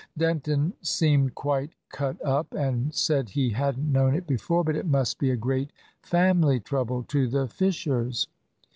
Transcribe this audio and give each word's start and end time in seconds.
Denton 0.17 0.73
seemed 0.81 1.35
quite 1.35 1.73
cut 1.89 2.19
up, 2.25 2.55
and 2.55 2.91
said 2.91 3.29
he 3.29 3.51
hadn't 3.51 3.91
known 3.91 4.15
it 4.15 4.25
before, 4.25 4.63
but 4.63 4.75
it 4.75 4.87
must 4.87 5.19
be 5.19 5.29
a 5.29 5.35
great 5.35 5.69
family 6.01 6.59
trouble 6.59 7.03
to 7.03 7.27
the 7.27 7.47
Fishers. 7.47 8.27